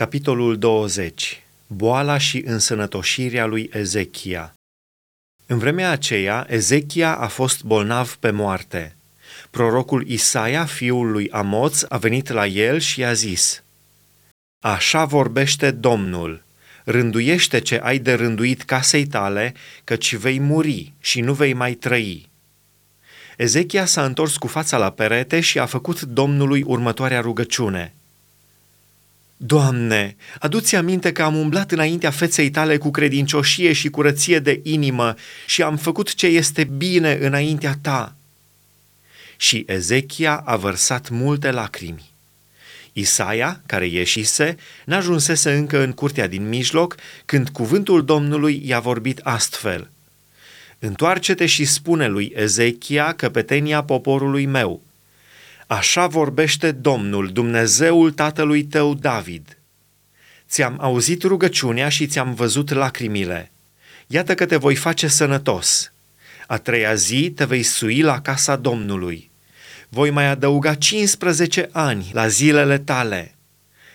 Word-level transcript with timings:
Capitolul 0.00 0.58
20. 0.58 1.42
Boala 1.66 2.18
și 2.18 2.42
însănătoșirea 2.46 3.46
lui 3.46 3.70
Ezechia. 3.72 4.54
În 5.46 5.58
vremea 5.58 5.90
aceea, 5.90 6.46
Ezechia 6.48 7.16
a 7.16 7.26
fost 7.26 7.62
bolnav 7.62 8.14
pe 8.14 8.30
moarte. 8.30 8.96
Prorocul 9.50 10.08
Isaia, 10.08 10.64
fiul 10.64 11.10
lui 11.10 11.30
Amoț, 11.30 11.82
a 11.88 11.96
venit 11.96 12.28
la 12.28 12.46
el 12.46 12.78
și 12.78 13.00
i-a 13.00 13.12
zis, 13.12 13.62
Așa 14.64 15.04
vorbește 15.04 15.70
Domnul, 15.70 16.42
rânduiește 16.84 17.58
ce 17.58 17.80
ai 17.82 17.98
de 17.98 18.14
rânduit 18.14 18.62
casei 18.62 19.06
tale, 19.06 19.54
căci 19.84 20.14
vei 20.14 20.38
muri 20.38 20.92
și 21.00 21.20
nu 21.20 21.34
vei 21.34 21.52
mai 21.52 21.74
trăi. 21.74 22.28
Ezechia 23.36 23.84
s-a 23.84 24.04
întors 24.04 24.36
cu 24.36 24.46
fața 24.46 24.76
la 24.76 24.90
perete 24.90 25.40
și 25.40 25.58
a 25.58 25.66
făcut 25.66 26.00
Domnului 26.00 26.62
următoarea 26.62 27.20
rugăciune– 27.20 27.92
Doamne, 29.42 30.16
adu-ți 30.38 30.76
aminte 30.76 31.12
că 31.12 31.22
am 31.22 31.36
umblat 31.36 31.72
înaintea 31.72 32.10
feței 32.10 32.50
tale 32.50 32.76
cu 32.76 32.90
credincioșie 32.90 33.72
și 33.72 33.88
curăție 33.88 34.38
de 34.38 34.60
inimă 34.62 35.14
și 35.46 35.62
am 35.62 35.76
făcut 35.76 36.14
ce 36.14 36.26
este 36.26 36.64
bine 36.64 37.18
înaintea 37.20 37.78
ta. 37.80 38.16
Și 39.36 39.64
Ezechia 39.66 40.36
a 40.36 40.56
vărsat 40.56 41.08
multe 41.08 41.50
lacrimi. 41.50 42.10
Isaia, 42.92 43.62
care 43.66 43.86
ieșise, 43.86 44.56
n-ajunsese 44.84 45.52
încă 45.52 45.82
în 45.82 45.92
curtea 45.92 46.26
din 46.26 46.48
mijloc, 46.48 46.96
când 47.24 47.48
cuvântul 47.48 48.04
Domnului 48.04 48.62
i-a 48.64 48.80
vorbit 48.80 49.20
astfel. 49.22 49.90
Întoarce-te 50.78 51.46
și 51.46 51.64
spune 51.64 52.06
lui 52.06 52.32
Ezechia, 52.34 53.12
căpetenia 53.12 53.82
poporului 53.82 54.46
meu– 54.46 54.82
Așa 55.70 56.06
vorbește 56.06 56.72
Domnul, 56.72 57.32
Dumnezeul 57.32 58.12
tatălui 58.12 58.64
tău 58.64 58.94
David. 58.94 59.58
Ți-am 60.48 60.76
auzit 60.80 61.22
rugăciunea 61.22 61.88
și 61.88 62.06
ți-am 62.06 62.34
văzut 62.34 62.70
lacrimile. 62.70 63.50
Iată 64.06 64.34
că 64.34 64.46
te 64.46 64.56
voi 64.56 64.74
face 64.74 65.08
sănătos. 65.08 65.92
A 66.46 66.56
treia 66.56 66.94
zi 66.94 67.32
te 67.36 67.44
vei 67.44 67.62
sui 67.62 68.00
la 68.00 68.20
casa 68.20 68.56
Domnului. 68.56 69.30
Voi 69.88 70.10
mai 70.10 70.26
adăuga 70.26 70.74
15 70.74 71.68
ani 71.72 72.10
la 72.12 72.28
zilele 72.28 72.78
tale 72.78 73.34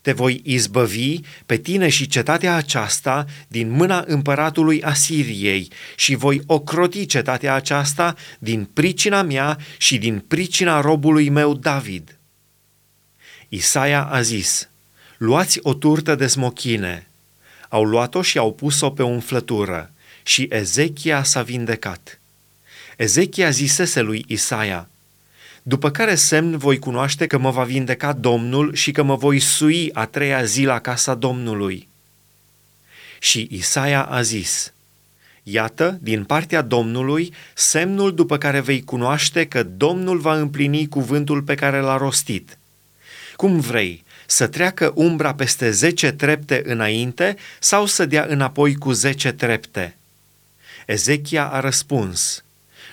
te 0.00 0.12
voi 0.12 0.40
izbăvi 0.44 1.20
pe 1.46 1.56
tine 1.56 1.88
și 1.88 2.06
cetatea 2.06 2.54
aceasta 2.54 3.26
din 3.48 3.70
mâna 3.70 4.04
împăratului 4.06 4.82
Asiriei 4.82 5.68
și 5.96 6.14
voi 6.14 6.42
ocroti 6.46 7.06
cetatea 7.06 7.54
aceasta 7.54 8.14
din 8.38 8.64
pricina 8.64 9.22
mea 9.22 9.58
și 9.76 9.98
din 9.98 10.18
pricina 10.18 10.80
robului 10.80 11.28
meu 11.28 11.54
David. 11.54 12.18
Isaia 13.48 14.04
a 14.04 14.20
zis, 14.20 14.68
luați 15.16 15.58
o 15.62 15.74
turtă 15.74 16.14
de 16.14 16.26
smochine. 16.26 17.08
Au 17.68 17.84
luat-o 17.84 18.22
și 18.22 18.38
au 18.38 18.52
pus-o 18.52 18.90
pe 18.90 19.02
umflătură 19.02 19.92
și 20.22 20.46
Ezechia 20.50 21.22
s-a 21.22 21.42
vindecat. 21.42 22.20
Ezechia 22.96 23.50
zisese 23.50 24.00
lui 24.00 24.24
Isaia, 24.28 24.88
după 25.62 25.90
care 25.90 26.14
semn 26.14 26.56
voi 26.56 26.78
cunoaște 26.78 27.26
că 27.26 27.38
mă 27.38 27.50
va 27.50 27.64
vindeca 27.64 28.12
Domnul 28.12 28.74
și 28.74 28.90
că 28.92 29.02
mă 29.02 29.14
voi 29.16 29.38
sui 29.38 29.90
a 29.92 30.06
treia 30.06 30.44
zi 30.44 30.64
la 30.64 30.78
casa 30.80 31.14
Domnului. 31.14 31.88
Și 33.18 33.48
Isaia 33.50 34.02
a 34.02 34.22
zis, 34.22 34.72
Iată, 35.42 35.98
din 36.02 36.24
partea 36.24 36.62
Domnului, 36.62 37.32
semnul 37.54 38.14
după 38.14 38.38
care 38.38 38.60
vei 38.60 38.84
cunoaște 38.84 39.46
că 39.46 39.62
Domnul 39.62 40.18
va 40.18 40.36
împlini 40.36 40.88
cuvântul 40.88 41.42
pe 41.42 41.54
care 41.54 41.80
l-a 41.80 41.96
rostit. 41.96 42.58
Cum 43.36 43.60
vrei, 43.60 44.04
să 44.26 44.46
treacă 44.46 44.92
umbra 44.94 45.34
peste 45.34 45.70
zece 45.70 46.12
trepte 46.12 46.62
înainte 46.64 47.36
sau 47.58 47.86
să 47.86 48.06
dea 48.06 48.26
înapoi 48.28 48.74
cu 48.74 48.92
zece 48.92 49.32
trepte? 49.32 49.96
Ezechia 50.86 51.46
a 51.46 51.60
răspuns, 51.60 52.44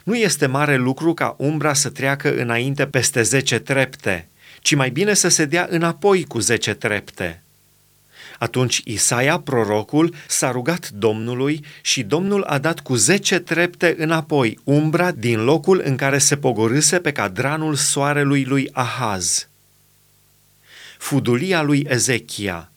nu 0.08 0.16
este 0.16 0.46
mare 0.46 0.76
lucru 0.76 1.14
ca 1.14 1.36
umbra 1.38 1.74
să 1.74 1.90
treacă 1.90 2.36
înainte 2.36 2.86
peste 2.86 3.22
zece 3.22 3.60
trepte, 3.60 4.28
ci 4.62 4.76
mai 4.76 4.90
bine 4.90 5.14
să 5.14 5.28
se 5.28 5.46
dea 5.46 5.68
înapoi 5.70 6.24
cu 6.24 6.40
zece 6.40 6.74
trepte. 6.74 7.44
Atunci 8.40 8.82
Isaia, 8.84 9.40
prorocul, 9.40 10.14
s-a 10.28 10.52
rugat 10.52 10.90
Domnului 10.90 11.66
și 11.82 12.04
Domnul 12.04 12.44
a 12.44 12.58
dat 12.58 12.80
cu 12.80 12.96
zece 12.96 13.40
trepte 13.40 13.96
înapoi 13.98 14.60
umbra 14.64 15.12
din 15.12 15.44
locul 15.44 15.82
în 15.86 15.96
care 15.96 16.18
se 16.18 16.38
pogorâse 16.38 17.00
pe 17.00 17.12
cadranul 17.12 17.76
soarelui 17.76 18.44
lui 18.44 18.70
Ahaz. 18.72 19.48
Fudulia 20.98 21.62
lui 21.62 21.86
Ezechia 21.90 22.72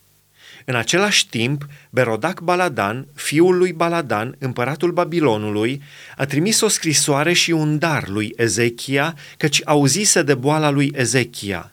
în 0.70 0.76
același 0.76 1.28
timp, 1.28 1.66
Berodac 1.90 2.40
Baladan, 2.40 3.06
fiul 3.14 3.56
lui 3.56 3.72
Baladan, 3.72 4.36
împăratul 4.38 4.92
Babilonului, 4.92 5.82
a 6.16 6.24
trimis 6.24 6.60
o 6.60 6.68
scrisoare 6.68 7.32
și 7.32 7.50
un 7.50 7.78
dar 7.78 8.08
lui 8.08 8.32
Ezechia, 8.36 9.14
căci 9.36 9.60
auzise 9.64 10.22
de 10.22 10.34
boala 10.34 10.70
lui 10.70 10.92
Ezechia. 10.94 11.72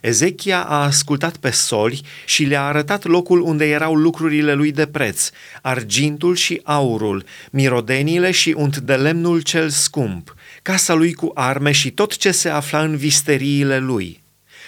Ezechia 0.00 0.62
a 0.62 0.84
ascultat 0.84 1.36
pe 1.36 1.50
soli 1.50 2.02
și 2.24 2.44
le-a 2.44 2.64
arătat 2.64 3.04
locul 3.04 3.40
unde 3.40 3.68
erau 3.68 3.94
lucrurile 3.94 4.54
lui 4.54 4.72
de 4.72 4.86
preț, 4.86 5.30
argintul 5.62 6.34
și 6.34 6.60
aurul, 6.64 7.24
mirodenile 7.50 8.30
și 8.30 8.54
unt 8.56 8.76
de 8.76 8.94
lemnul 8.94 9.40
cel 9.40 9.68
scump, 9.68 10.34
casa 10.62 10.94
lui 10.94 11.12
cu 11.12 11.30
arme 11.34 11.72
și 11.72 11.90
tot 11.90 12.16
ce 12.16 12.30
se 12.30 12.48
afla 12.48 12.82
în 12.82 12.96
visteriile 12.96 13.78
lui– 13.78 14.20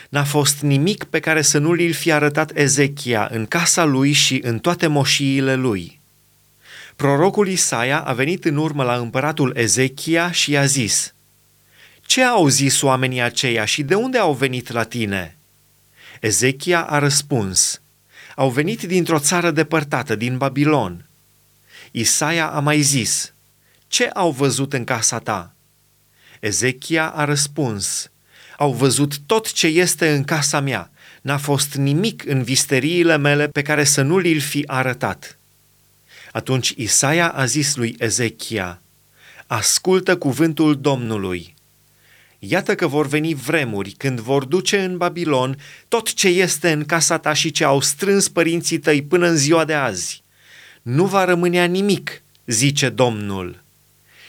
N-a 0.08 0.24
fost 0.24 0.60
nimic 0.60 1.04
pe 1.04 1.20
care 1.20 1.42
să 1.42 1.58
nu 1.58 1.72
li-l 1.72 1.92
fi 1.92 2.12
arătat 2.12 2.56
Ezechia 2.56 3.28
în 3.32 3.46
casa 3.46 3.84
lui 3.84 4.12
și 4.12 4.41
în 4.44 4.58
toate 4.58 4.86
moșiile 4.86 5.54
lui. 5.54 6.00
Prorocul 6.96 7.48
Isaia 7.48 8.00
a 8.00 8.12
venit 8.12 8.44
în 8.44 8.56
urmă 8.56 8.84
la 8.84 8.96
împăratul 8.96 9.52
Ezechia 9.56 10.30
și 10.30 10.50
i-a 10.50 10.64
zis, 10.64 11.14
Ce 12.00 12.22
au 12.22 12.48
zis 12.48 12.82
oamenii 12.82 13.20
aceia 13.20 13.64
și 13.64 13.82
de 13.82 13.94
unde 13.94 14.19
au 14.19 14.32
venit 14.34 14.70
la 14.70 14.82
tine?" 14.82 15.36
Ezechia 16.20 16.82
a 16.82 16.98
răspuns, 16.98 17.80
Au 18.36 18.50
venit 18.50 18.82
dintr-o 18.82 19.19
țară 19.19 19.50
depărtată, 19.50 20.14
din 20.14 20.36
Babilon. 20.36 21.04
Isaia 21.90 22.46
a 22.46 22.60
mai 22.60 22.80
zis, 22.80 23.32
Ce 23.88 24.06
au 24.06 24.30
văzut 24.30 24.72
în 24.72 24.84
casa 24.84 25.19
ta?" 25.19 25.54
Ezechia 26.40 27.08
a 27.08 27.25
răspuns, 27.25 28.10
au 28.60 28.72
văzut 28.72 29.19
tot 29.26 29.52
ce 29.52 29.66
este 29.66 30.10
în 30.10 30.24
casa 30.24 30.60
mea. 30.60 30.91
N-a 31.20 31.36
fost 31.36 31.74
nimic 31.74 32.24
în 32.26 32.42
visteriile 32.42 33.16
mele 33.16 33.48
pe 33.48 33.62
care 33.62 33.84
să 33.84 34.02
nu 34.02 34.19
li-l 34.19 34.41
fi 34.41 34.64
arătat. 34.66 35.38
Atunci 36.32 36.72
Isaia 36.76 37.28
a 37.28 37.44
zis 37.44 37.76
lui 37.76 37.96
Ezechia, 37.98 38.80
Ascultă 39.46 40.16
cuvântul 40.16 40.80
Domnului. 40.80 41.54
Iată 42.38 42.74
că 42.74 42.86
vor 42.86 43.06
veni 43.06 43.34
vremuri 43.34 43.91
când 43.91 44.20
vor 44.20 44.44
duce 44.44 44.84
în 44.84 44.96
Babilon 44.96 45.58
tot 45.88 46.12
ce 46.12 46.28
este 46.28 46.72
în 46.72 46.84
casa 46.84 47.19
ta 47.19 47.32
și 47.32 47.50
ce 47.50 47.64
au 47.64 47.80
strâns 47.80 48.28
părinții 48.28 48.78
tăi 48.78 49.02
până 49.02 49.26
în 49.26 49.36
ziua 49.36 49.64
de 49.64 49.75
azi. 49.75 50.22
Nu 50.82 51.04
va 51.06 51.25
rămânea 51.25 51.64
nimic, 51.64 52.22
zice 52.46 52.88
Domnul 52.88 53.66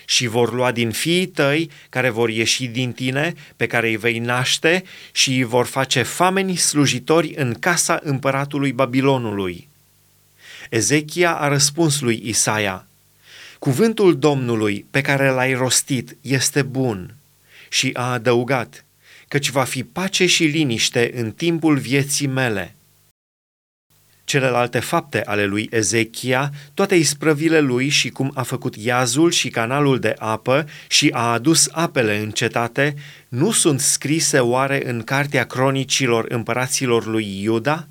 și 0.10 0.28
vor 0.28 0.54
lua 0.54 0.72
din 0.72 0.92
fiii 0.92 1.26
tăi 1.26 1.70
care 1.90 2.10
vor 2.10 2.30
ieși 2.30 2.68
din 2.68 2.92
tine, 2.92 3.34
pe 3.56 3.68
care 3.68 3.88
îi 3.88 3.98
vei 3.98 4.20
naște 4.20 4.84
și 5.12 5.30
îi 5.30 5.44
vor 5.44 5.66
face 5.66 6.02
fameni 6.02 6.56
slujitori 6.56 7.34
în 7.36 7.54
casa 7.54 8.00
împăratului 8.04 8.72
Babilonului. 8.72 9.68
Ezechia 10.70 11.34
a 11.34 11.48
răspuns 11.48 12.00
lui 12.00 12.22
Isaia, 12.24 12.88
Cuvântul 13.60 14.18
Domnului 14.18 14.86
pe 14.92 15.02
care 15.02 15.30
l-ai 15.30 15.54
rostit 15.54 16.18
este 16.22 16.62
bun 16.62 17.16
și 17.70 17.90
a 17.94 18.12
adăugat, 18.12 18.86
căci 19.28 19.50
va 19.50 19.64
fi 19.64 19.84
pace 19.84 20.26
și 20.26 20.44
liniște 20.44 21.12
în 21.16 21.32
timpul 21.32 21.78
vieții 21.78 22.28
mele– 22.28 22.74
celelalte 24.30 24.80
fapte 24.80 25.24
ale 25.26 25.46
lui 25.46 25.68
Ezechia, 25.72 26.52
toate 26.74 26.96
isprăvile 26.96 27.60
lui 27.60 27.90
și 27.90 28.10
cum 28.10 28.32
a 28.34 28.42
făcut 28.42 28.76
iazul 28.76 29.32
și 29.32 29.50
canalul 29.50 30.00
de 30.00 30.16
apă 30.18 30.68
și 30.88 31.10
a 31.14 31.32
adus 31.32 31.70
apele 31.72 32.18
în 32.18 32.30
cetate, 32.32 32.96
nu 33.28 33.52
sunt 33.52 33.80
scrise 33.80 34.40
oare 34.40 34.90
în 34.90 35.02
cartea 35.02 35.46
cronicilor 35.46 36.26
împăraților 36.28 37.06
lui 37.06 37.42
Iuda? 37.42 37.88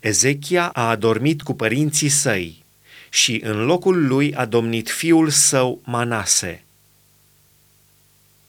Ezechia 0.00 0.70
a 0.72 0.88
adormit 0.88 1.42
cu 1.42 1.54
părinții 1.54 2.08
săi 2.08 2.64
și 3.08 3.40
în 3.44 3.64
locul 3.64 4.06
lui 4.06 4.34
a 4.34 4.44
domnit 4.44 4.90
fiul 4.90 5.28
său 5.28 5.80
Manase. 5.84 6.64